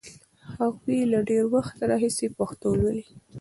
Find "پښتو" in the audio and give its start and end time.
2.37-2.69